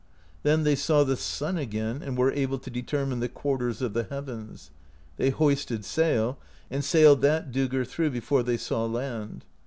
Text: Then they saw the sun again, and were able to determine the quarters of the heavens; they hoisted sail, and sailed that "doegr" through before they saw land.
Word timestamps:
Then 0.41 0.63
they 0.63 0.73
saw 0.73 1.03
the 1.03 1.15
sun 1.15 1.59
again, 1.59 2.01
and 2.01 2.17
were 2.17 2.31
able 2.31 2.57
to 2.57 2.71
determine 2.71 3.19
the 3.19 3.29
quarters 3.29 3.83
of 3.83 3.93
the 3.93 4.05
heavens; 4.05 4.71
they 5.17 5.29
hoisted 5.29 5.85
sail, 5.85 6.39
and 6.71 6.83
sailed 6.83 7.21
that 7.21 7.51
"doegr" 7.51 7.85
through 7.87 8.09
before 8.09 8.41
they 8.41 8.57
saw 8.57 8.83
land. 8.87 9.45